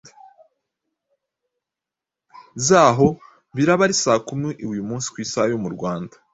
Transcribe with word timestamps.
zaho 2.67 3.07
biraba 3.55 3.81
ari 3.87 3.95
saa 4.03 4.23
kumi 4.27 4.49
uyu 4.71 4.83
munsi 4.89 5.07
ku 5.13 5.17
isaha 5.25 5.47
yo 5.53 5.57
mu 5.63 5.69
Rwanda. 5.75 6.15